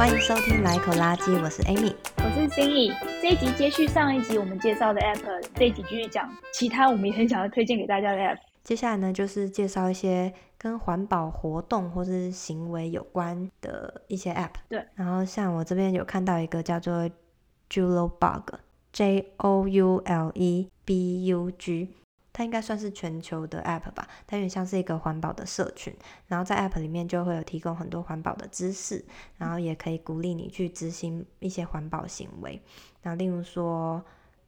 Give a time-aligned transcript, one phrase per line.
[0.00, 2.90] 欢迎收听来口垃圾，我是 Amy，我是 Cindy。
[3.20, 8.38] 这一集接续上一集我们介绍的 App，这一集继续讲其他我们也很想要推荐给大家的 App。
[8.64, 14.54] 接下来呢，就是介绍一些跟环保活动或是行为有关的一些 App。
[14.70, 17.06] 对，然后像我这边有看到一个叫做
[17.68, 21.90] Joulebug，J O U L E B U G。
[22.40, 25.94] 它应该算是全球的 App 吧，它有点像是一个环保的社群，
[26.26, 29.04] 然后在 App 里面就会有提供很多环保的知识，
[29.36, 32.62] 然后也可以鼓励你去执行一些环保行为。
[33.02, 34.02] 那例如说，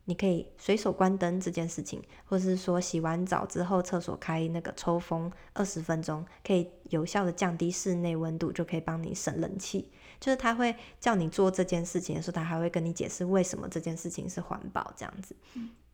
[0.07, 9.93] 你可以随手关灯这件事情，或是说洗完澡之后厕所开那个抽风二十分钟，可以有效的降低室内温度，就可以帮你省冷气。
[10.19, 15.37] 就是他会叫你做这件事情的时候，他还会跟你解释为什么这件事情是环保这样子。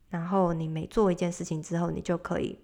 [0.09, 2.59] 然后你每做一件事情之后，你就可以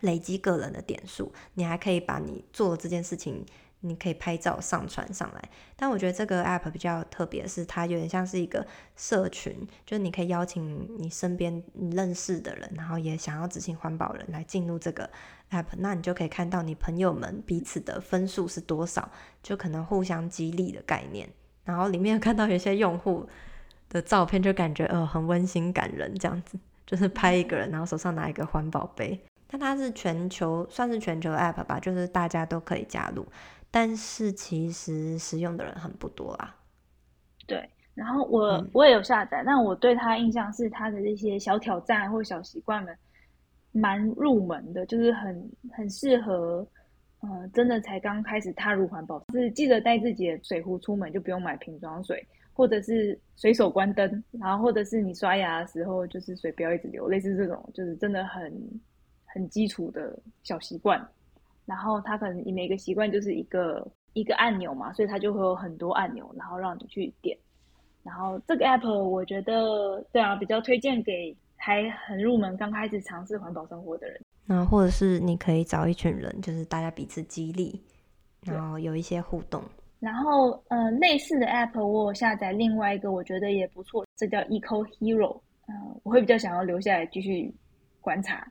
[0.00, 1.32] 累积个人的点数。
[1.54, 3.46] 你还可以把你做这件事情，
[3.80, 5.50] 你可以拍照上传上来。
[5.74, 15.08] 但我觉得这个 app 比较特别的是，它有点像是一个社群，就是你可以邀请你身边你认识的人，然后也想要执行环保人来进入这个
[15.50, 15.64] app。
[15.78, 19.10] 那你就可以看到你朋友们彼此的分数是多少，
[19.42, 21.26] 就可能互相激励的概念。
[21.64, 23.26] 然后里面看到有些用户。
[23.88, 29.18] 的照片就感觉呃很温馨感人，这样子就是拍一个人，然后手上拿一个环保杯。
[29.46, 33.24] 但它是全球算是全球的 app 吧，就是大家都可以加入，
[33.70, 36.56] 但是其实使用的人很不多啦。
[37.46, 42.96] 对，然后我我也有下载，嗯、但我对它印象是它的这些小挑战或小习惯们
[43.70, 46.66] 蛮入门的，就是很很适合
[47.20, 52.26] 呃真的才刚开始踏入环保，就是记得带自己的水壶出门，就不用买瓶装水。
[52.54, 58.52] 或者是随手关灯，然后或者是你刷牙的时候，就是水不要一直流，类似这种，就是真的很
[59.26, 61.04] 很基础的小习惯。
[61.66, 67.36] 然后它可能你每个习惯就是一个一个按钮嘛，所以它就会有很多按钮，然后让你去点。
[68.02, 74.20] 然后这个 app 我觉得，对啊，比较推荐给还很入门、刚开始尝试环保生活的人。
[74.46, 77.80] 那或者是你可以找一群人，就是大家彼此激励，
[78.42, 79.62] 然后有一些互动。
[80.04, 87.50] 然后，呃，类似的 app 我有下载另外一个，我觉得也不错，这叫 Eco Hero，嗯、呃，我会比较想要留下来继续
[88.02, 88.46] 观察。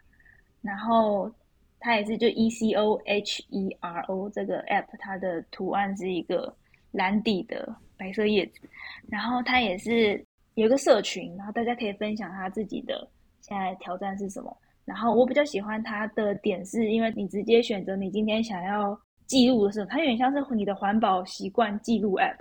[0.63, 1.31] 然后
[1.79, 6.51] 它也是就 E C O H E R O 这个 app，它的图案是一个
[6.91, 8.67] 蓝底的白色叶子。
[9.07, 10.25] 然后它也是
[10.55, 13.07] 有一个社群，然后大家可以分享他自己的
[13.41, 14.57] 现在挑战是什么。
[14.85, 18.99] 然后我比较喜欢它的点是，因为你直接选择你今天想要。
[19.27, 22.37] 记录的时候，它有点像是你的环保习惯记录 App。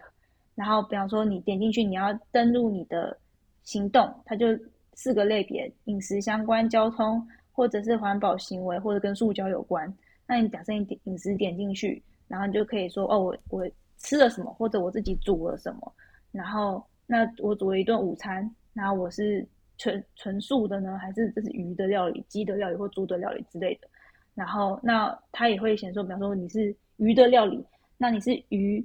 [0.54, 3.16] 然后，比方说你点进去，你要登录你的
[3.62, 4.46] 行动，它就
[4.92, 9.92] 四个类别：饮食相关、交通，或者是环保行为，或者跟塑胶有关。
[10.26, 15.92] 那你假设你点饮食点进去，然后你就可以说：哦，我我吃了什么，或者我自己煮了什么。
[16.30, 19.46] 然后，那我煮了一顿午餐，然后我是
[19.78, 23.88] 纯纯素的呢，还是这是鱼的料理、鸡的料理或猪的料理之类的？
[24.34, 27.62] 然后，那它也会显示说，比方说你是鱼的料理，
[27.98, 28.82] 那你是鱼，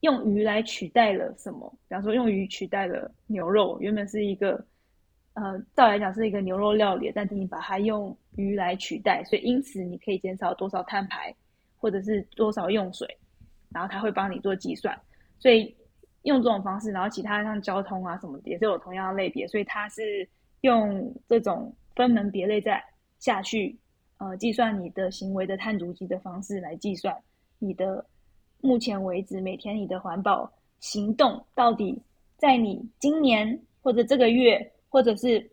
[0.00, 1.68] 用鱼来取代了什么？
[1.88, 4.62] 比方说用鱼取代了牛肉，原本是一个，
[5.32, 11.34] 呃，照来讲是一个牛肉料理，但是你把它用鱼来取代，所以因此你可以减少多少碳排，
[11.78, 13.08] 或者是多少用水，
[13.70, 14.94] 然后它会帮你做计算。
[15.38, 15.74] 所以
[16.24, 20.28] 用这种方式，然后其他像交通啊什么的也是有同样的类别，所以它是
[20.60, 22.84] 用这种分门别类再
[23.18, 23.74] 下去。
[24.18, 27.14] 呃，计算你的行为的碳足迹的方式来计算
[27.58, 28.02] 你的
[28.62, 30.50] 目前为止每天你的环保
[30.80, 32.00] 行动到底
[32.38, 35.46] 在你今年或者这个月或者是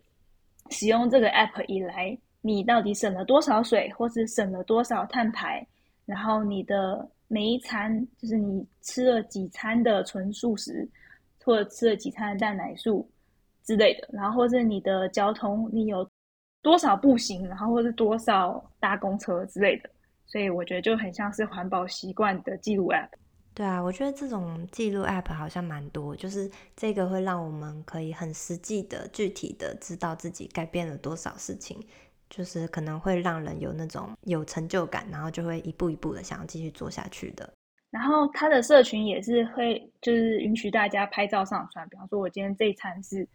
[0.70, 5.66] 使用这个 app 以来，你到底省了多少水，或是省了多少碳排？
[6.06, 10.88] 然后你的每一餐就是你吃了几餐的纯素食，
[11.44, 13.06] 或者吃了几餐的蛋奶素
[13.62, 16.08] 之类的，然后或是你的交通，你有。
[16.64, 19.90] 多少步行，然后或是多少搭公车之类的，
[20.24, 23.10] 所以我觉得就很像是环保习惯的记录 App。
[23.52, 31.78] 对啊，我觉得这种记录 App 好像蛮多，就是这个会让我们可以很实际的、具体的知道自己改变了多少事情，
[32.30, 37.46] 就是可能会让人有那种有成就感，然后就会一步一步的想要继续做下去的。
[37.90, 43.28] 然后它的社群也是会就是允许大家拍照上传，比方说我今天这一餐是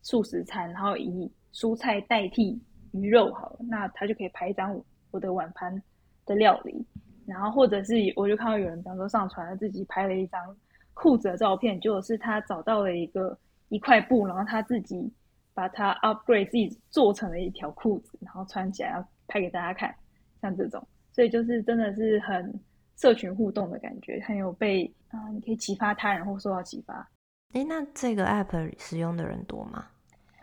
[0.00, 2.58] 素食餐，然后以蔬菜代替。
[2.92, 5.82] 鱼肉好了，那他就可以拍一张我我的碗盘
[6.26, 6.86] 的料理，
[7.26, 10.56] 然后或者是我就看到有人，比方说上传了自己拍了一张
[10.94, 13.36] 裤子的照片，就是他找到了一个
[13.68, 15.12] 一块布，然后他自己
[15.54, 19.94] 把它 upgrade 自己做成了一条裤子，然后穿起来要拍给大家看，
[20.40, 22.52] 像这种，所以就是真的是很
[22.96, 27.08] 社群互动的感觉，很有被啊、你可以启发他人或受到启发。
[27.54, 29.86] 诶，那这个 app 使用的人多吗？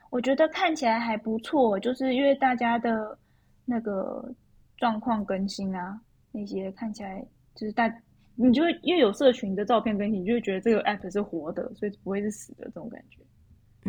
[0.09, 3.18] 我觉得看起来还不错，就是因为大家的
[3.65, 4.33] 那个
[4.77, 6.00] 状况更新啊，
[6.31, 7.25] 那些看起来
[7.56, 7.94] 就是大，
[8.36, 13.19] 你就会因为有社群的照片更新，你就会觉得这个 app 是活的，所以不会是死的这种感觉。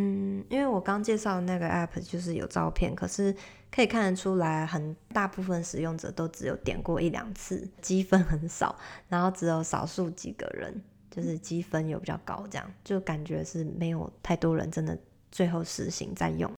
[0.01, 3.35] 嗯，因为我刚介绍的那个 app 就是有照片，可是
[3.71, 8.77] 可以看得出来，很大部分使用者都只有点过一两次，积分很少，
[9.09, 10.81] 然后只有少数几个人
[11.11, 14.97] 就是积分有比较高，这样就感觉是没有太多人真的
[15.31, 16.51] 最后实行再用。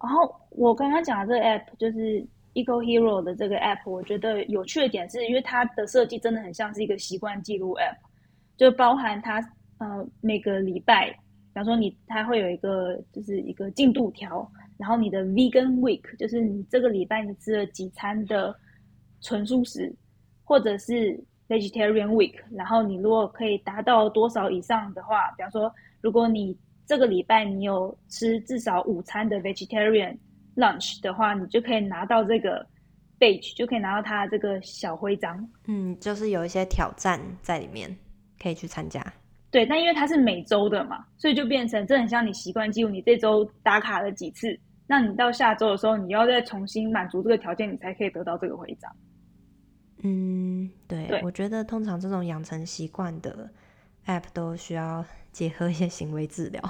[0.00, 7.96] 然后我刚刚讲的这个 app 就是 Eco Hero 的这个 app，我觉得有趣的点是因为它的设计真的很像是一个习惯记录 app，
[8.56, 9.40] 就包含它
[9.78, 11.10] 呃每个礼拜。
[11.10, 18.54] 比方说你，它会有一个就是一个进度条，然后你的 Vegan Week 就是你这个礼拜你吃了几餐的
[19.20, 19.92] 纯素食，
[20.44, 26.56] 或者是 Vegetarian Week，然后你如果可以达到多少以上的话，比方说如果你
[26.88, 30.16] 这个礼拜你有吃至少午餐的 Vegetarian
[30.56, 32.66] Lunch 的话，你就可以拿到这个
[33.20, 35.46] badge，就可以拿到它这个小徽章。
[35.66, 37.94] 嗯，就是有一些挑战在里面，
[38.42, 39.04] 可以去参加。
[39.50, 48.90] 对，但因为它是每周的嘛，所以就变成这很像你习惯记录你这周打卡了几次，那你到下周的时候，你要再重新满足这个条件，你才可以得到这个徽章。
[50.02, 53.50] 嗯，对，对，我觉得通常这种养成习惯的
[54.06, 55.04] App 都需要
[55.38, 56.60] 结合一些行为治疗，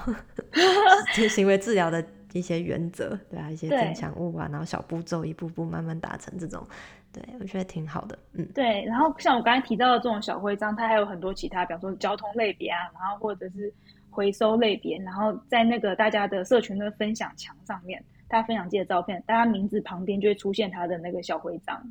[1.17, 2.05] 就行为治疗的
[2.35, 6.63] 一些原则，对啊，一些增强物啊，然后小步骤，一步步慢慢达成这种。
[7.11, 8.85] 对，我觉得挺好的，嗯，对。
[8.85, 13.73] 然后像我刚才提到的这种小徽章，它还有很多其他，比方说交通类别啊，然后或者是
[14.11, 21.83] 回收类别，然后在那个大家的社群的分享墙上面，大家分享自己的照片，大家名字旁边就会出现它的那个小徽章。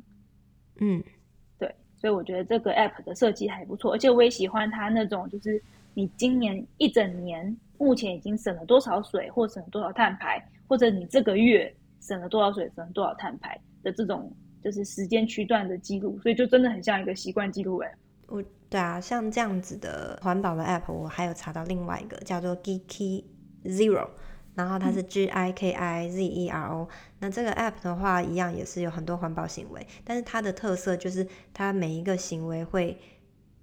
[0.76, 1.02] 嗯，
[1.58, 1.74] 对。
[1.96, 5.60] 所以我觉得这个 app 的设计还不错，而且我也喜欢它那种，就是
[5.94, 14.32] 你今年一整年目前已经省了多少水，或省了多少碳排，或者你这个月省了多少水，省了多少碳排的这种。
[14.60, 17.92] 就是时间区段的记录，所以就真的很像一个习惯记录 app。
[18.26, 23.22] 我对啊，像这样子的环保的 app，我还有查到另外一个叫做 Giki
[23.64, 24.08] Zero，
[24.56, 26.88] 然后它是 G I K I Z E R O。
[27.20, 31.24] 那这个 app 的话，一样也是有很多环保行为，但是它的特色就是
[31.54, 32.98] 它每一个行为会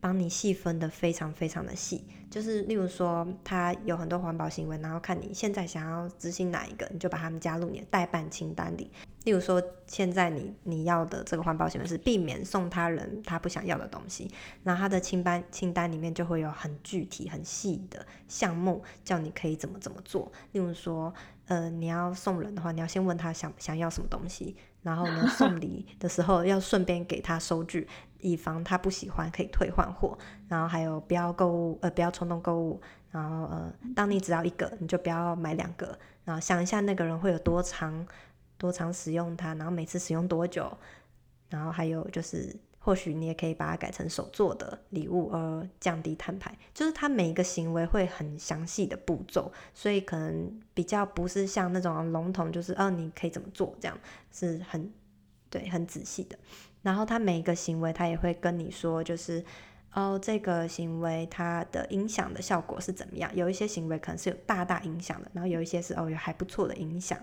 [0.06, 2.06] 帮你细分的非常非常的细。
[2.30, 8.92] 就是例如说，他有很多环保行为，然后看你现在想要执行哪一个，你就把他们加入你的代办清单里。
[9.24, 14.30] 例如说，现在你你要的这个环保行为是避免送他人他不想要的东西，
[14.62, 20.31] 那他的清单清单里面就会有很具体、很细的项目，叫你可以怎么怎么做。
[20.52, 21.12] 例如说，
[21.48, 27.88] 呃，你要送人的话，你要先问他想想要什么东西，然后呢，送礼的时候要顺便给他收据，
[28.19, 30.17] 以防他不喜欢可以退换货。
[30.47, 32.81] 然后还有不要购物，呃，不要冲动购物。
[33.12, 35.97] 然后呃，当你只要一个，你就不要买两个。
[36.23, 38.06] 然后想一下那个人会有多长。
[38.57, 40.71] 多长使用它，然后每次使用多久，
[41.50, 46.57] 然后还有就是，或许你也可以把它改成手做的礼物，而降低碳排。
[46.73, 54.00] 就是它每一个行为会很详细的步骤，所以可能比较不是像那种笼统，就是哦，你可以怎么做这样，
[54.31, 54.89] 是很
[55.49, 56.40] 对很仔细的。
[56.85, 59.44] 然后他每一个行为，他也会跟你说，就是
[59.94, 63.35] 哦，这个行为它的影响的效果是怎么样。
[63.35, 67.18] 有一些行为可能是有大大影响的，然后有一些是哦有还不错的影响。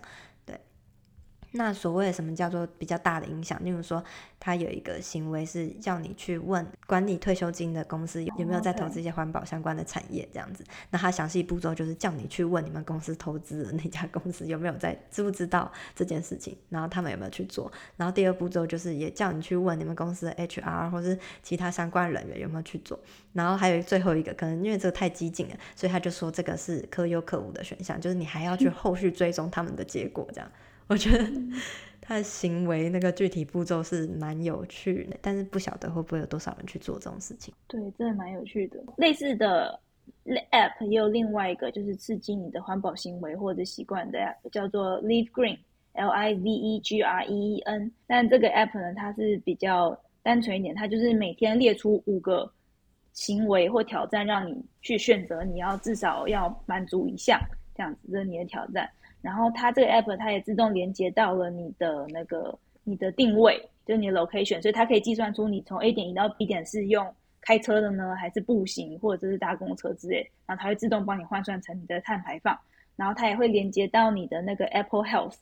[1.54, 3.62] 那所谓的什么叫做比较大的影响？
[3.62, 4.02] 例如说，
[4.40, 10.64] 他有一个行为是叫你去问管理退休金的公司有没有在投资一些环保相关的产业，这样子。
[10.90, 17.70] 那他详细步骤就是叫你去问你们公司投资的那家公司有没有在知不知道这件事情，然后他们有没有去做。
[17.96, 22.98] 然后第二步骤就是也叫你去问你们公司的 HR 或是其他相关人员有没有去做。
[23.34, 30.50] 然后还有最后一个，可能因为这个太激进了，所以他就说这个是可有可无的选项，就是你还要去 后续追踪他们的结果，这样。
[30.88, 31.24] 我觉得
[32.00, 37.54] 他的行为那个具体步骤是蛮有趣的，但是不晓得会不会有多少人去做这种事情。
[37.66, 38.78] 对，真的蛮有趣的。
[38.96, 39.78] 类似的
[40.50, 47.90] app 也有另外一个，就是刺激你的环保行为或者习惯的 app，叫做 Live Green，L I V E G R E E N。
[48.06, 52.50] 但这个 app 呢，它是比较单纯一点，它就是每天列出五个
[53.12, 57.40] 行为或挑战，让你去选择，你要至少要满足一项，
[57.74, 58.90] 这样子，这是你的挑战。
[59.22, 67.06] 然后它这个 app 它也自动连接到了你的那个你的定位，就是你的 location，所以它可以计算出你从 A 点移到 B 点是用
[67.40, 70.28] 开车的呢，还是步行，或者是搭公车之类。
[70.46, 72.58] 然后它会自动帮你换算成你的碳排放。
[72.94, 75.36] 然后它也会连接到你的那个 Apple Health，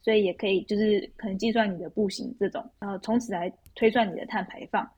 [0.00, 4.88] 所以也可以就是可能计算你的步行这种，然后从此来推算你的碳排放。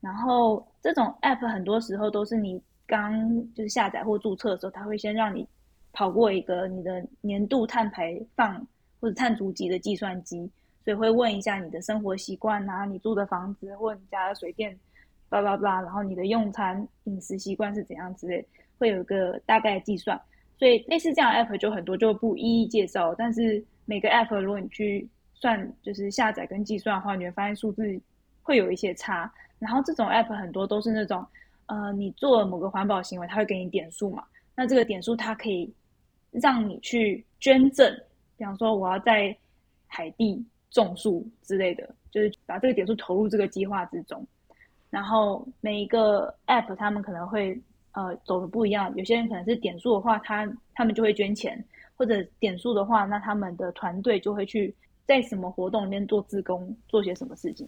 [0.00, 3.12] 然后这种 app 很多时候都是你刚
[3.52, 5.46] 就是下载或注册的时候，它会先让你
[5.96, 8.54] 跑过一个你的年度碳排放
[9.00, 10.50] 或者碳足迹的计算机，
[10.84, 14.78] 所以会问一下你的生活习惯啊，你住的房子或你家的水电，
[15.30, 18.46] 叭叭叭，然后你的用餐饮食习惯是怎样之类，
[18.78, 20.20] 会有一个大概计算。
[20.58, 23.14] 所以类似这样 app 就很多，就不一一介绍。
[23.14, 27.98] 但是每个 app 如果你去算，就是下载跟计算的话，你会发现数字
[28.42, 29.32] 会有一些差。
[29.58, 31.24] 然后这种 app 很多都是那种，
[31.66, 34.22] 呃，你做了某个环保行为，它会给你点数嘛。
[34.54, 35.72] 那这个点数它可以
[36.40, 37.92] 让你去捐赠，
[38.36, 39.36] 比方说我要在
[39.86, 44.26] 海地种树之类的，就是把这个点数投入这个计划之中。
[44.90, 47.60] 然后每一个 app 他们可能会。
[47.98, 51.58] 呃，走的不一样，有些人可能是点数的话，他他们就会捐钱，
[51.94, 54.76] 或者点数的话，那他们的团队就会去
[55.06, 57.66] 在什么活动里面做自工，做些什么事情，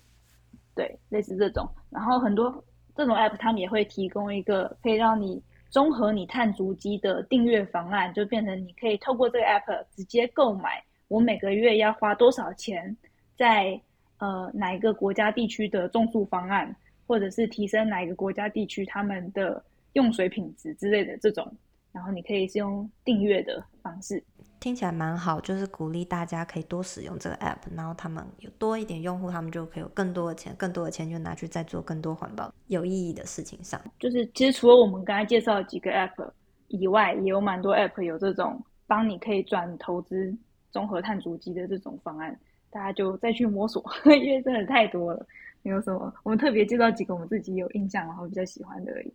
[0.74, 1.66] 对，类似这种。
[1.88, 2.62] 然后很多
[2.94, 12.96] 这种 app，他们也会提供一个可以让你综合你碳足迹的订阅方案，就变成你可以透过这个 app 直接购买，我每个月要花多少钱
[13.36, 13.80] 在
[14.18, 16.74] 呃哪一个国家地区的种树方案，
[17.06, 19.62] 或者是提升哪一个国家地区他们的。
[19.94, 21.50] 用水品质之类的这种，
[21.98, 24.22] 然后你可以是用订阅的方式，
[24.60, 33.80] 听起来蛮好，就是鼓励大家可以多使用这个 app，然后他们有多一点用户，他们就可以有更多的钱，更多的钱就拿去再做更多环保有意义的事情上。
[33.98, 36.30] 就是其实除了我们刚才介绍的几个 app
[36.68, 40.32] 以外，也有蛮多 app 有这种帮你可以转投资
[40.70, 42.38] 综合碳足迹的这种方案，
[42.70, 45.26] 大家就再去摸索， 因为真的太多了，
[45.62, 49.12] 没有什么，我们特别介绍几个我们自己有印象然后比较喜欢的而已。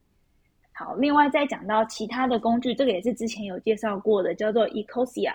[0.97, 5.33] 另外再讲到其他的工具，这个也是之前有介绍过的，叫做 Ecosia，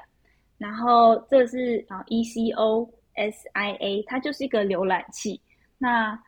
[0.59, 5.41] 然后这是啊 E C O S I A，它就是一个浏览器。
[5.79, 6.19] 那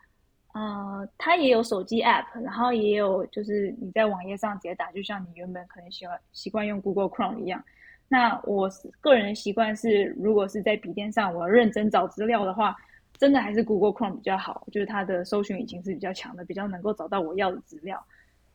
[0.53, 7.63] 呃，它也有手机 App，然后也有就是你在网页上直接打，就像你原本可能喜欢习惯用 Google Chrome 一样。
[8.09, 8.69] 那我
[9.01, 12.77] 个人习惯是，如果是在笔电上我要认真找资料的话，
[13.17, 18.05] 真的还是 Google Chrome 比较好，就是它的搜寻引擎是比较强的，比较能够找到我要的资料。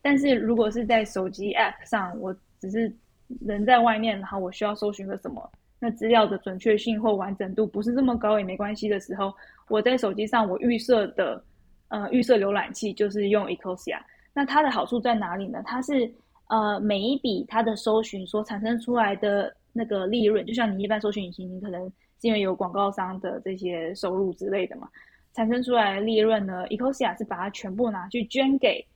[0.08, 2.94] 但是如果是在手机 App 上，我只是
[3.40, 9.34] 人在外面，然后我需要搜寻个什么，那资料的准确性或完整度不是这么高也没关系的时候，
[9.68, 11.42] 我在手机上我预设的
[11.88, 13.98] 呃预设浏览器就是用 Ecosia。
[14.32, 15.60] 那它的好处在哪里呢？
[15.66, 16.08] 它是
[16.50, 21.84] 呃每一笔它的搜寻所产生出来的那个利润，就像你一般搜寻引擎，你可能
[22.20, 24.88] 是因为有广告商的这些收入之类的嘛，
[25.34, 28.86] 产生出来的利润呢，Ecosia 是把它全部拿去捐给。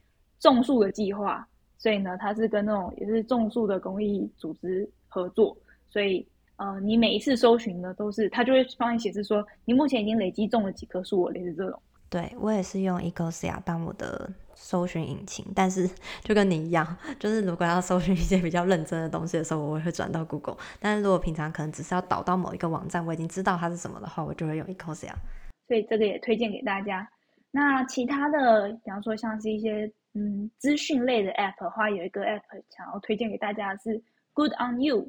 [0.40, 1.46] 种树的计划，
[1.78, 5.56] 所以呢，它是跟那种也是种树的公益组织合作，
[5.88, 11.80] 所以呃，你每一次搜寻呢，都是它就会帮你显示说，你目前已经累积种了几棵树，类似这种。
[12.08, 15.88] 对，我也是用 Ecosia 当我的搜寻引擎，但是
[16.22, 20.56] 就跟你一样， 就是如果要搜寻一些比较认真的东西的时候，我会转到 Google。
[20.80, 25.12] 但是如果平常可能只是要导到某一个网站，我已经知道它是什么的话，我就会用 Ecosia。
[25.68, 27.08] 所以这个也推荐给大家。
[27.52, 29.90] 那其他的，比方说像是一些。
[30.14, 34.02] 嗯，资讯类的 app 的话，有一个 app 想要推荐给大家是
[34.32, 35.08] Good on You。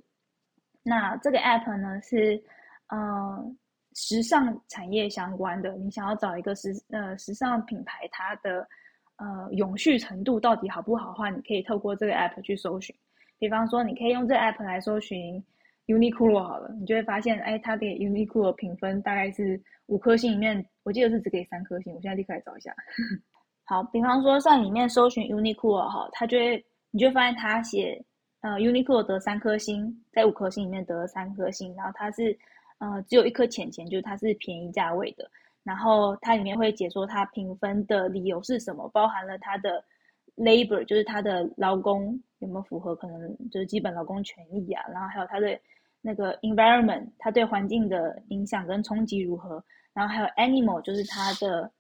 [0.84, 2.42] 那这个 app 呢是
[2.88, 3.56] 呃
[3.94, 8.68] 时尚产业相关的，你想要找一个时呃时尚品牌，它的
[9.18, 12.96] 呃永续程度到底好不好的话，你可以透过这个 app 去搜寻。
[13.40, 15.44] 比方说，你可以用这个 app 来搜寻
[15.88, 21.92] Uniqlo 好了，你就会发现，哎，它给 Uniqlo 评分大概是五颗星里面，我记得是只给三颗星。
[21.94, 22.72] 我现在立刻来找一下。
[23.72, 28.04] 好，比方说在里面搜寻 Uniqlo 哈，他就会，你就发现他写，
[28.42, 32.38] 呃，Uniqlo 得三颗星，在五颗星里面得了三颗星，然后它是，
[32.80, 35.26] 呃，只有一颗浅浅，就是它是便宜价位的，
[35.64, 39.82] 然后它里面会解说它评分的理由是什么，包含了它的
[40.36, 45.58] labor，就是它的劳工有没有符合可能就是基本劳工权益啊，然后还有它的
[46.02, 49.64] 那个 environment，它对环境的影响跟冲击如何，
[49.94, 51.72] 然后还有 animal，就是它的。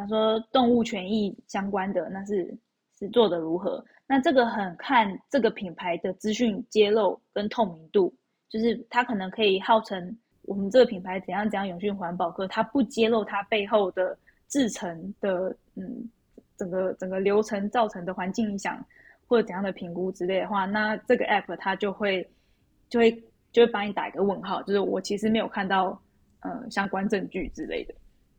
[0.00, 2.56] 他说动物权益相关的，那是
[2.98, 3.84] 是做的如何？
[4.06, 8.12] 那这个很看这个品牌的资讯揭露跟透明度，
[8.48, 14.16] 就是它可能可以号称我们这个品牌怎样怎样永续环保，可它不揭露它背后的
[14.48, 16.08] 制程的嗯
[16.56, 18.84] 整个整个流程造成的环境影响
[19.28, 22.28] 或者怎样的评估之类的话，那这个 app 它就会
[22.88, 23.12] 就会
[23.52, 26.00] 就会帮你打一个问号，就是我其实没有看到
[26.40, 27.94] 嗯相关证据之类的。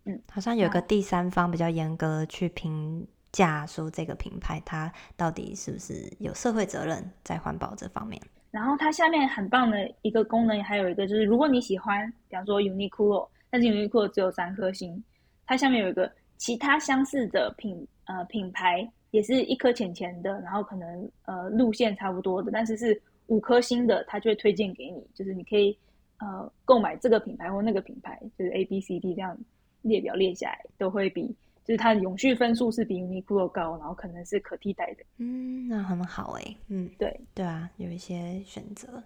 [0.05, 8.21] 嗯，好像有个第三方比较严格去评价，说这个品牌它到底是不是有社会责任在环保这方面。
[8.49, 15.01] 然后它下面很棒的一个功能，还有一个就是，如果你喜欢，比方说 Uniqlo，但是 Uniqlo 只有三颗星，
[15.45, 25.77] 它下面有一个其他相似的品呃品牌也是一颗浅浅的，然后可能呃路线差不多的，但是是五颗星的，他就会推荐给你，就是你可以
[26.17, 29.37] 呃购买这个品牌或那个品牌，就是 A B C D 这样
[29.81, 31.27] 列表列下来，都会比
[31.63, 35.03] 就是它的永续分数是比 Uniqlo 高，然后可能是可替代的。
[35.17, 36.57] 嗯，那很好哎、欸。
[36.69, 39.01] 嗯，对对啊，有一些选择。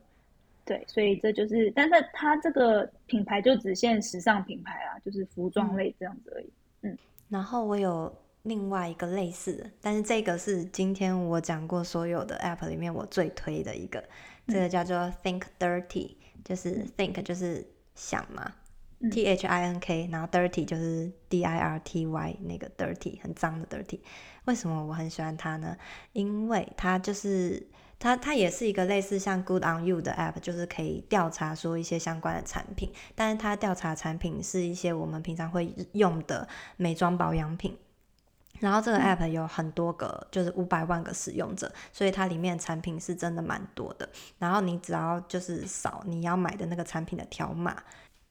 [0.64, 6.50] 对，所以这就是，但是它这个品牌就只限时尚品牌啊，就是服装类这样子而已。
[6.82, 6.98] 嗯，嗯，
[7.30, 8.12] 然后我有
[8.44, 14.04] 另外一个类似的，但是这个是今天我讲过所有的 App 里面我最推的一个，
[14.48, 17.64] 这个叫做 Think Dirty，就是 Think 就是
[17.94, 18.54] 想嘛，嗯
[19.12, 24.00] ，T H I N K，然后 Dirty 就是 D I R T Y 那个 Dirty 很脏的 Dirty。
[24.46, 25.76] 为什么我很喜欢它呢？
[26.14, 27.68] 因为它就是。
[27.98, 37.76] 它它也是一个类似像 Good on You 的 app，就是可以调查说一些相关的产品，但是它调查产品是一些我们平常会用的美妆保养品。
[38.60, 44.08] 然后这个 app 有很多个，就是五百万个使用者，所以它里面产品是真的蛮多的。
[44.40, 47.82] 然后你只要就是扫你要买的那个产品的条码，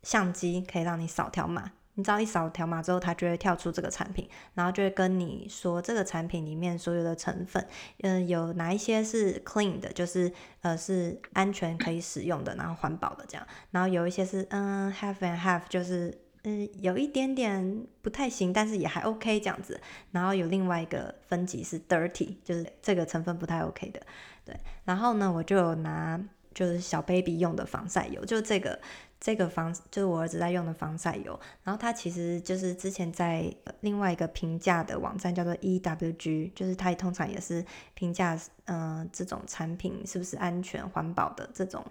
[0.04, 1.72] 相机可以让你扫条码。
[1.96, 7.64] 你只要一扫条码之后，它就会跳出这个产品，然后就会跟你说这个产品里面所有的成分，
[8.02, 10.32] 嗯、有哪一些是 clean 的，就是
[10.62, 19.80] 呃是安全可以使用的，然后环保的这样，然后有一些是嗯 half and half，就是嗯有一点点不太行，但是也还 OK 这样子，
[20.10, 24.02] 然后有另外一个分级是 dirty，就是这个成分不太 OK 的，
[24.44, 26.20] 对，然后呢，我就有拿
[26.54, 28.80] 就是小 baby 用的防晒油，就这个。
[29.20, 41.82] 这个防就是我儿子在用的防晒油，然后它其实就是之前在另外一个评价的网站叫做 EWG，就是它通常也是评价嗯、呃、这种产品是不是安全环保的这种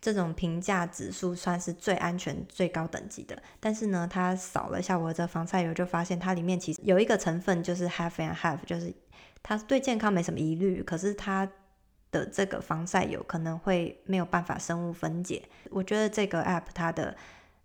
[0.00, 3.42] 这种评价指数算是最安全最高等级的。
[3.58, 8.94] 但是呢，它扫了一下我的防晒油，就发现它里面其实有一个成分就是 half and half，就是
[9.42, 11.46] 它对健康没什么疑虑，可是它。
[12.10, 15.42] 的这个防晒油可能会没有办法生物分解。
[15.70, 17.16] 我觉得这个 app 它的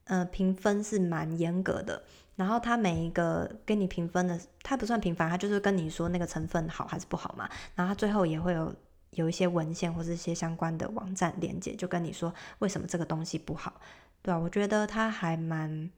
[0.06, 2.04] 呃评分是蛮严格的，
[2.36, 7.50] 然后它每一个给你评分的，它不算评分，它就是跟你说那个成分好还是不好嘛。
[7.76, 8.76] 然后它最后也会有
[9.12, 13.82] 有一些文献或是一些相关的网站连接，就跟你说为什么这个东西不好，
[14.22, 15.90] 对啊，我觉得它还蛮，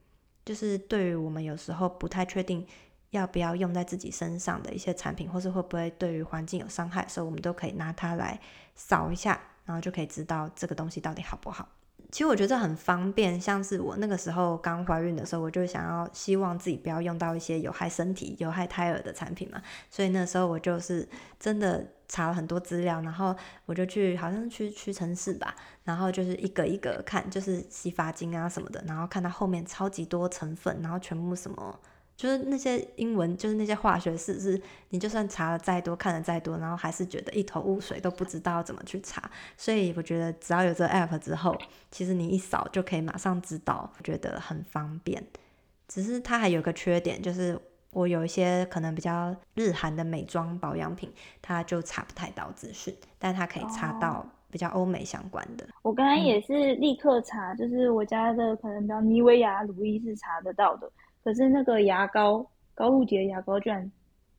[0.45, 2.65] 就是对于我们有时候不太确定。
[3.11, 8.39] 要不要用在自己身上的一些产品，或是会不会对于环境有伤害，所以我们都可以拿它来
[8.75, 11.67] 扫一下，然后就可以知道这个东西到底好不好。
[12.09, 31.77] 其实我觉得这很方便，像是我那个时候刚怀孕的时候，我就想要希望自己不要用到一些有害身体、有害胎儿的产品嘛，所以那时候我就是真的查了很多资料，然后我就去好像去屈臣氏吧，然后就是一个一个看，就是洗发精啊什么的，然后看到后面超级多成分，然后全部什么。
[32.17, 39.29] 就是那些英文，就是那些化学式，是你就算查了再多，看了再多，然后还是觉得一头雾水，都不知道怎么去查。
[39.55, 41.55] 所以我觉得只要有这个 app 之后，
[41.91, 45.23] 其实你一扫就可以马上知道，我觉得很方便。
[45.87, 47.57] 只是它还有个缺点，就是
[47.91, 55.67] 我有一些可能比较日韩的美妆保养品，它就查不太到资讯，但它可以查到比较欧美相关的。
[55.83, 60.91] 我刚刚也是立刻查，嗯、就是我家的可能比较妮维雅乳液是查得到的。
[61.27, 63.91] 可是那个牙膏，高露洁的牙膏居然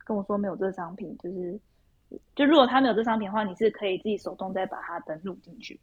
[0.07, 1.61] 跟我说没有这个商品，就是，
[2.35, 5.79] 就如果他没有这商品的话，你是可以自己手动再把它登录进去。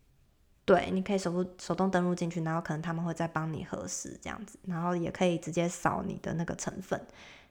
[0.66, 7.00] 对，你可以手动手动登录进去，然后可能他们会再帮你核实这样子，然后也可以直接扫你的那个成分。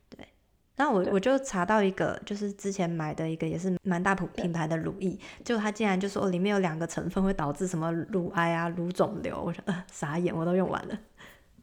[0.08, 0.26] 对，
[0.74, 10.98] 那我我就查到一个，就是之前买的一个也是蛮大普品牌的乳液，就他竟然就说里面有两个成分会导致什么乳癌啊、乳肿瘤，我说呃傻眼，我都用完了。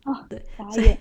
[0.06, 0.98] 哦，对，傻眼。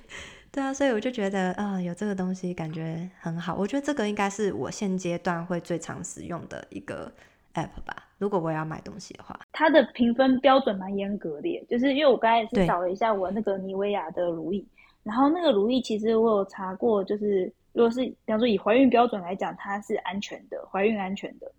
[0.52, 3.54] 对啊，所以我就觉得啊、呃，有这个东西感觉很好。
[3.54, 7.10] 我觉得这个应该是我现阶段会最常使用的一个
[7.54, 8.08] app 吧。
[8.18, 14.64] 如果我要买东西的话，它的评分标准蛮严格的，就是因为我刚才也是找了一下我那个妮维雅的乳液，
[15.04, 21.50] 然后那个乳液其实我有查过，就是如果是比方说以怀孕标准来讲，它是安全的，怀孕安全的。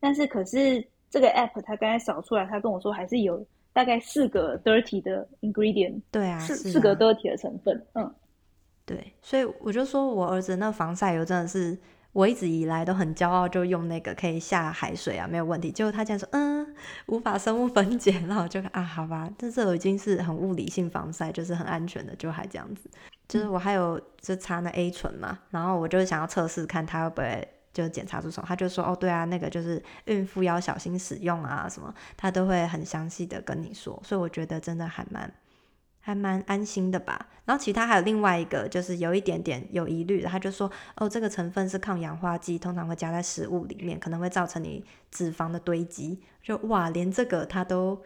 [0.00, 8.10] 但是可是这个 app 它刚才扫出来，它跟我说还是有大概四个 dirty 的 ingredient，对啊，四四个 dirty 的成分，嗯。
[8.88, 11.76] 对，所以我就说我儿子那防晒油真的是
[12.12, 15.70] 我一直以来都很骄傲，就用那个可以下海水啊，没有问题。
[15.70, 16.74] 结果他竟然说，嗯，
[17.08, 22.88] 无法生物分解， 然后我就啊，好吧，这这已经是很物理性防晒，就是很安全的，就还这样子。
[23.28, 35.30] 就是我还有就擦那 A 醇嘛，然后我就想要测试看他会不会就检查出什么，他就说，哦，对啊，那个就是孕妇要小心使用啊，什么他都会很详细的跟你说，所以我觉得真的还蛮。
[36.08, 37.28] 还蛮安心的吧。
[37.44, 46.18] 然后其他还有另外一个，就是有一点点有疑虑的，他就说哦，这个成分是抗氧化剂，通常会加在食物里面，可能会造成你脂肪的堆积。
[46.42, 48.00] 就哇，连这个他都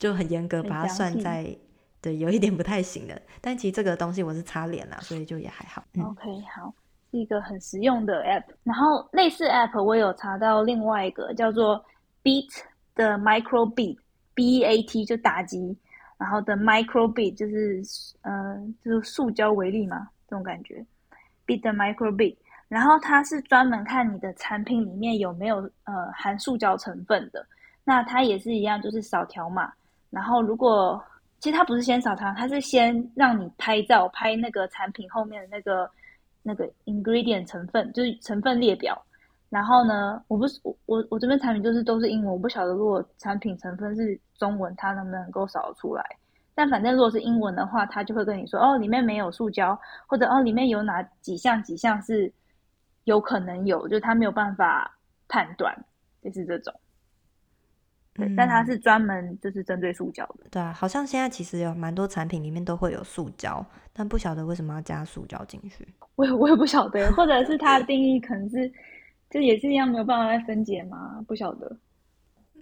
[0.00, 1.56] 就很严格把它算在，
[2.00, 3.22] 对，有一点不太行的。
[3.40, 5.84] 但其实这个东西我是擦脸啦，所以就也还好。
[5.94, 6.24] 嗯、OK，
[6.56, 6.74] 好，
[7.12, 8.42] 是一个很实用的 app。
[8.64, 11.84] 然后类似 app 我有查到另外一个叫做
[12.24, 12.48] Beat
[12.96, 15.76] 的 Micro Beat，B E A T 就打击。
[16.16, 17.82] 然后的 microbead 就是，
[18.22, 20.84] 呃，就是塑胶为例嘛，这种感觉。
[21.46, 22.36] bead 的 microbead，
[22.68, 27.44] 然后它是专门看你的产品里面有没有呃含塑胶成分的。
[27.84, 29.70] 那它也是一样，就是扫条码。
[30.08, 31.02] 然后如果
[31.40, 35.90] 其实它不是先扫条，它是先让你拍照，拍那个产品后面的那个
[36.42, 39.04] 那个 ingredient 成分，就是成分列表。
[39.54, 46.04] 然后呢，我不是我我我这边产品就是都是英文，我不晓得如果产品成分是中文，它能不能够扫出来。
[46.56, 52.32] 但反正如果是英文的话，它就会跟你说哦，里面没有塑胶，或者哦，里面有哪几项几项是
[53.04, 54.92] 有可能有，就是它没有办法
[55.28, 55.72] 判断，
[56.20, 56.74] 就是这种。
[58.12, 60.46] 对，嗯、但它是专门就是针对塑胶的。
[60.50, 65.86] 对啊，好像现在其实有蛮多产品里面都会有塑胶，但不晓得为什么要加塑胶进去。
[66.16, 68.68] 我也我也不晓得，或者是它的定义可能是。
[69.30, 71.24] 就也是一样，没有办法再分解吗？
[71.26, 71.76] 不晓得。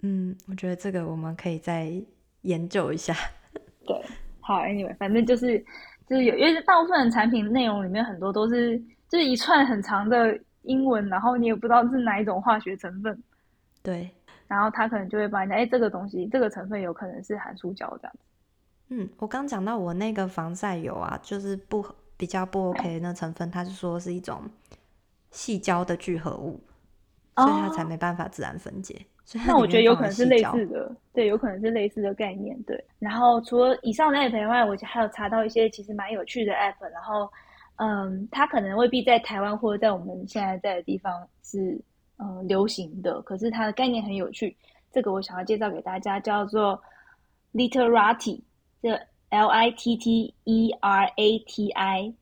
[0.01, 1.93] 嗯，我觉得这个我们可以再
[2.41, 3.13] 研究一下。
[3.85, 3.95] 对，
[4.41, 5.57] 好，Anyway，反正就是
[6.07, 13.17] 就是有，因为大部分的产品内容里面很多都是就是一串很长的英文，然后你也不知道是哪一种化学成分。
[13.81, 14.09] 对，
[14.47, 18.19] 然后他可能就会帮你讲，哎，这个东西这个成分有可能是含塑胶这样子。
[18.89, 21.85] 嗯，我刚讲到我那个防晒油啊，就是不
[22.17, 24.41] 比较不 OK 的那成分，他是说是一种。
[25.33, 26.63] 矽胶的聚合物，
[27.35, 28.95] 所以它才没办法自然分解。
[29.35, 32.61] 哦、那我觉得有可能是类似的，对，有可能是类似的概念。
[32.63, 36.75] 对，然后除了以上的 app 以外，我还有查到一些其实蛮有趣的 app。
[36.91, 37.27] 然后，
[37.77, 41.81] 嗯，它可能未必在台湾或者在我们现在在的地方是
[42.17, 44.55] 嗯流行的，可是它的概念很有趣。
[44.91, 46.79] 这个我想要介绍给大家，叫做
[47.53, 48.41] Litterati，
[48.81, 52.13] 这 L I T T E R A T I。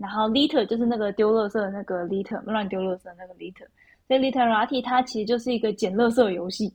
[0.00, 3.66] 然后 litter 就是那个丢垃圾的那个 litter，乱丢垃圾的那个 litter。
[4.08, 6.74] 所以 Litterati 它其实就是一个捡垃圾游戏。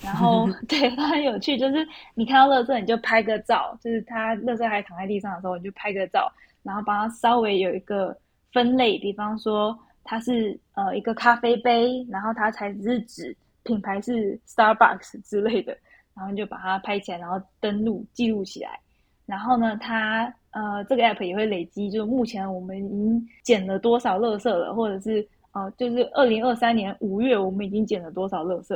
[0.00, 6.30] 然后 对，它很有趣，就是你看到垃圾你就拍个照，就是它垃圾还躺在地上的时候你就拍个照，
[6.62, 8.16] 然后把它稍微有一个
[8.52, 15.76] 分类，比方说它是呃一个咖啡杯，然后它材质是纸，品牌是 Starbucks 之类的，
[16.14, 18.78] 然后你就把它拍起来，然后登录记录起来。
[19.26, 28.74] 然后呢，它呃，这个 app 也会累积，就是目前我们已经捡了多少垃圾了，或者是呃，就是二零二三年五月我们已经捡了多少垃圾，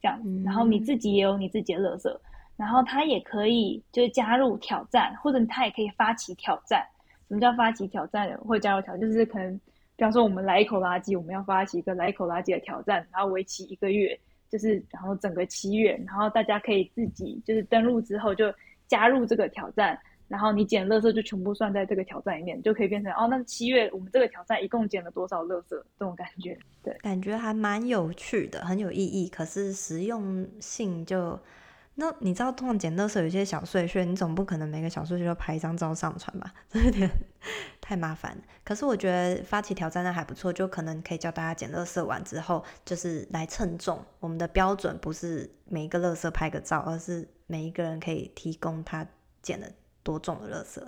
[0.00, 0.42] 这样子。
[0.44, 2.16] 然后你自己也有你自己的垃圾，
[2.56, 6.86] 然后它也可以就是加入挑战，或者它也可以发起挑战。
[7.26, 8.32] 什么叫发起挑战？
[8.46, 9.52] 会加入挑战，就是可能
[9.96, 14.16] 比方说我们来一口垃圾，我们要发起一个来一口垃圾的挑战，然后为期一个月，
[14.48, 18.54] 就是然后整个七月，然后大家可以自己就是登录之后就。
[18.88, 25.70] 加入这个挑战，然后你捡垃圾就全部算在这个挑战里面，就可以变成哦，那七月我们这个挑战一共捡了多少垃圾？
[25.70, 29.28] 这种感觉，对，感觉还蛮有趣的，很有意义。
[29.28, 31.38] 可是实用性就，
[31.94, 36.52] 那你知道，通常捡垃圾有些小碎屑，你总不可能每个小碎屑都拍一张照上传吧？
[36.68, 37.10] 这有点
[37.80, 38.36] 太麻烦。
[38.64, 44.04] 可是我觉得发起挑战那还不错，就可能可以教大家捡垃圾完之后，就是来称重。
[44.20, 47.26] 我们的标准不是每一个垃圾拍个照，而是。
[47.50, 49.06] 每一个人可以提供他
[49.40, 49.72] 捡的
[50.08, 50.82] 多重的垃圾，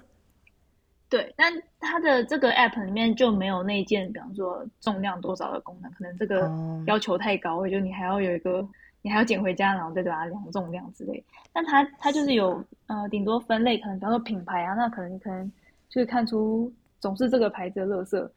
[1.11, 6.51] 对，但它的这个 app 里面就没有那件，比方说重量多少的功能，可能这个
[6.87, 8.67] 要求太高，就、嗯、你还要有一个，
[9.03, 11.23] 你还要捡回家，然后再把它量重量之类。
[11.53, 15.53] 但它它就是有是呃，顶多分类，可能比方说品牌啊，那可能可能
[15.91, 18.31] 就是看出总是这个牌子的垃圾，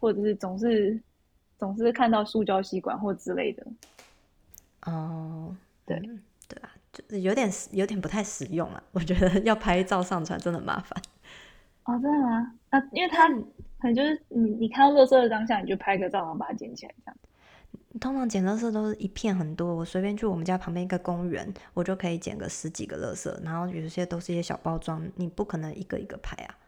[0.00, 1.00] 或者是总是
[1.56, 3.64] 总是看到塑胶吸管或之类的。
[4.86, 5.54] 哦，
[5.86, 6.02] 对。
[6.96, 8.82] 就是有点有点不太实用啊。
[8.92, 11.02] 我觉得要拍照上传真的麻烦。
[11.84, 12.54] 哦，真的吗？
[12.70, 17.16] 啊，因为它可能就是你你看到垃圾的当下，你就拍个照，然后把它捡起来这样。
[18.00, 26.58] 通常捡垃圾都是一片很多，我随便去我们家旁边一个公园，我就可以捡个十几个垃圾，然后有些都是一些小包装，你不可能一个一个拍啊。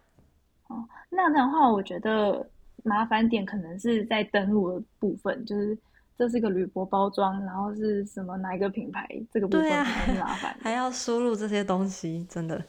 [0.69, 2.47] 哦，那的话，我觉得
[2.85, 5.77] 麻烦点可能是在登录的部分，就是。
[6.19, 9.07] 这是一个铝箔包装，然后是什么哪一个品牌？
[9.31, 12.61] 这个部分很麻烦， 还要输入这些东西，真的。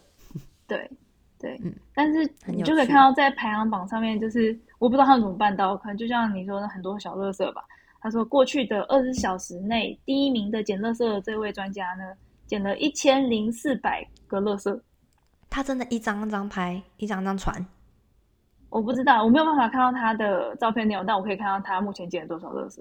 [0.68, 0.88] 对
[1.40, 7.64] 对，嗯，但是你就可以看到在排行榜上面，就是我不知道他们怎么办到，可能就像你说的很多小垃圾吧。
[8.02, 12.04] 他说过去的二十小时内，第一名的捡垃圾的这位专家呢，
[12.46, 14.80] 捡了一千零四百个垃圾。
[15.50, 17.66] 他真的一张一张拍，一张张传。
[18.70, 22.80] 我不知道，我没有办法看到他的照片内容，但我可以看到他目前捡了多少垃圾。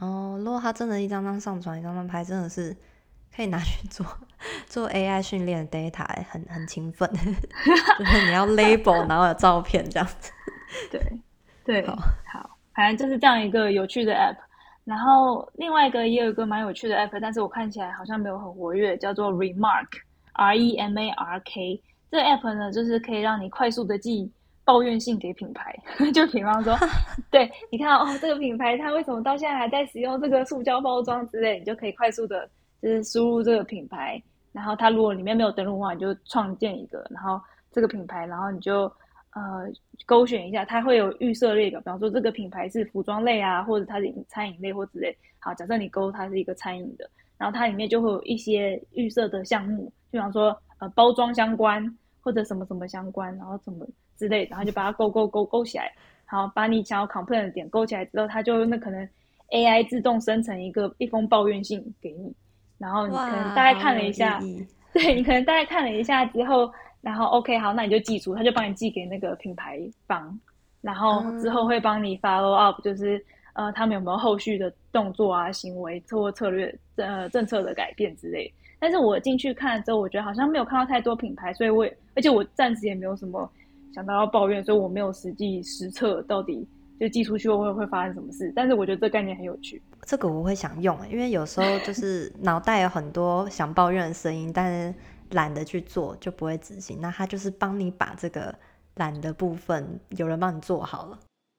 [0.00, 2.76] 哦，如果他真的一张张上传，一张张拍，真的是
[3.34, 4.04] 可以拿去做
[4.66, 7.08] 做 AI 训练的 data，很很勤奋。
[7.14, 10.32] 就是你要 label，然后有照片这样子。
[10.90, 11.00] 对
[11.64, 11.94] 对，好，
[12.32, 14.36] 好，反正就是这样一个有趣的 app。
[14.84, 21.80] 然后另外一个也有一个蛮有趣的 app，但是我看起来好像没有很活跃，叫做 Remark，R E M A R K。
[22.10, 24.28] 这个 app 呢，就是可以让你快速的寄
[24.72, 25.78] 抱怨性给品牌，
[26.14, 26.74] 就比方说，
[27.30, 32.48] 对，你看哦，这个品牌它为什么到现在还在使用这个塑胶包装之类，你就可以快速的，
[32.80, 37.38] 就是输入这个品牌，然后它如果里面没有登录的话，你就创建一个，然后
[37.70, 38.84] 这个品牌，然后你就
[39.34, 39.68] 呃
[40.06, 45.14] 勾选一下，它会有预设列表，比方说这个品牌是服装类啊，或者它是餐饮类或之类。
[45.38, 47.06] 好，假设你勾它是一个餐饮的，
[47.36, 51.84] 然后它里面就会有一些预设的项目，就比方说呃包装相关
[52.22, 53.86] 或者什么什么相关，然后怎么。
[54.22, 55.92] 之类，然后就把它勾勾勾勾起来，
[56.26, 59.08] 好，把你想要 complain 的点勾起来之后，它就那可能
[59.50, 62.32] AI 自动生成一个一封抱怨信给你，
[62.78, 64.40] 然后你可能大概看了一下，
[64.94, 70.38] 对，你可能大概看了一下之后，然后 OK 好，那你就记住，他就帮你寄给那个品牌方，
[70.82, 73.20] 然后之后会帮你 follow up，就是
[73.54, 78.52] 呃他们有没有后续的动作啊、行为或策略呃政策的改变之类。
[78.78, 83.50] 但是我进去看了之后，我觉得好像没有看到太多品牌，所以我也而且我暂时也没有什么。
[83.94, 86.66] 想到要抱怨，所以我没有实际实测到底
[86.98, 88.52] 就寄出去后会会发生什么事。
[88.54, 94.94] 但是我觉得这概念很有趣，这个我会想用，因为有时候就是 脑袋有很多想抱怨的声音，但是
[95.30, 97.00] 懒得去做，就不会执行。
[97.00, 98.54] 那他就是帮你把这个
[98.96, 101.18] 懒的部分有人帮你做好了。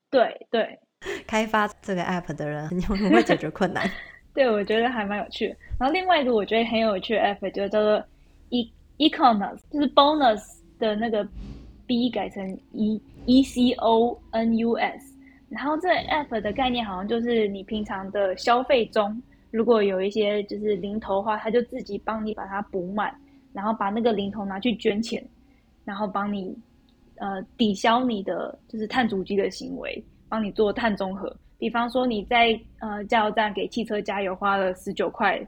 [0.09, 0.79] 对对，
[1.27, 3.89] 开发这个 app 的人 很会解决困难。
[4.33, 5.55] 对，我觉得还蛮有趣的。
[5.79, 8.03] 然后另外一个我觉得很有趣的 app 就叫做
[8.49, 10.41] e Econus，就是 bonus
[10.79, 11.27] 的那个。
[12.01, 15.15] 一改成 E E C O N U S，
[15.49, 23.13] 然后这 app 的概念好像就是你平常的消费中，如果有一些就是零头的话，它就自己帮你把它补满，
[23.53, 25.23] 然后把那个零头拿去捐钱，
[25.85, 26.55] 然后帮你
[27.17, 31.35] 呃抵消你的就是碳足迹的行为，帮你做碳中和。
[31.57, 35.41] 比方说你在呃加油站给汽车加油花了十九块，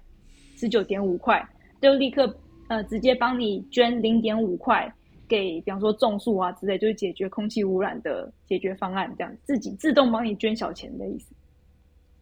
[0.56, 1.46] 十九点五块，
[1.82, 2.34] 就立刻
[2.70, 4.90] 呃直接帮你捐零点五块。
[5.28, 11.34] 给，比方说种树啊之类，就是解决空气污染的解决方案，这样自己自动帮你捐小钱的意思。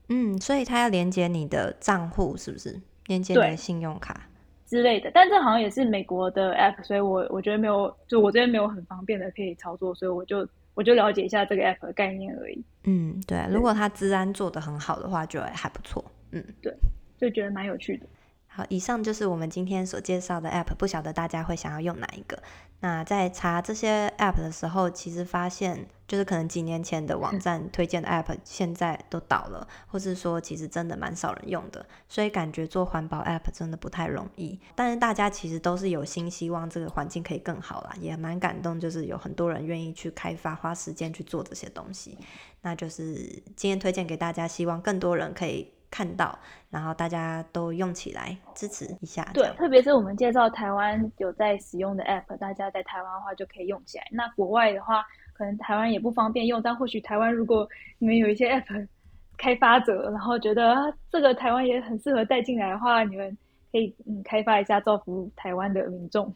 [0.10, 2.80] 嗯，所以他要连接你的账户，是不是？
[3.08, 4.30] 连接你的信用卡
[4.66, 5.12] 之类的。
[5.14, 12.64] 但这好像也是美国的 app，所以我我觉得没有，就我这边没有很方便的可以操作，所以我就我就了解一下这个 app 的概念而已。
[12.84, 13.46] 嗯，对。
[13.50, 16.04] 如果它治安做得很好的话，就还不错。
[16.32, 16.74] 嗯，对，
[17.18, 18.06] 就觉得蛮有趣的。
[18.48, 22.38] 好，以上就是我们今天所介绍的 App，不晓得大家会想要用哪一个？
[22.84, 34.60] 那在查这些 App 的时候，其实发现就是可能几年前的网站推荐的 App 现在都倒了，或是说其实真的蛮少人用的，所以感觉做环保 App 真的不太容易。
[34.76, 42.18] 但是大家其实都是有心希望这个环境可以更好啦，也蛮感动，就是有很多人愿意去开发，花时间去做这些东西。
[42.64, 45.73] 那就是今天推荐给大家，希望更多人可以。
[45.94, 46.36] 看到，
[46.72, 49.24] 然后大家都用起来支持一下。
[49.32, 54.08] 对，特别是我们介绍台湾有在使用的 App，大家在台湾的话就可以用起来。
[54.10, 58.88] 那国外的话，可能台湾也不方便用，但或许台湾如果你们有一些 App
[59.38, 63.38] 开发者，然后觉得这个台湾也很适合带进来的话，你们
[63.72, 66.34] 可以嗯开发一下，造福台湾的民众。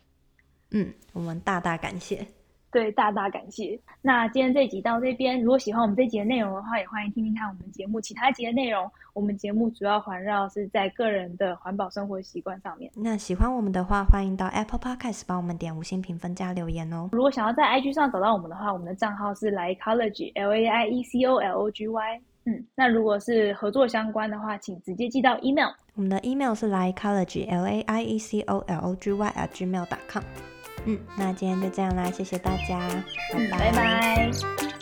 [0.70, 2.28] 嗯，我们大大感谢。
[2.69, 3.80] 对，大大感谢。
[4.01, 8.89] 那今天这集到这边，如果喜欢我们这集的内容的话，也欢迎听听看我们节目其他集的内容。
[9.13, 12.91] 我们节目主要环绕是在个人的环保生活习惯上面。
[12.93, 17.10] 那喜欢我们的话，欢迎到 Apple Podcast 帮我们点五星评分加留言哦。
[17.13, 22.21] 如果想要在 IG 上找到我们的话，我们的账号是 Laiecology，L A I E C O L O G Y。
[22.45, 25.69] 嗯，那如果是合作相关的话，请直接寄到 email。
[25.95, 30.23] 我们的 email 是 Laiecology，L A I E C O L O G Y at gmail.com。
[30.88, 32.80] 嗯，那今天就这样啦，谢谢大家，
[33.34, 33.38] 拜拜。
[33.38, 34.77] 嗯，拜拜。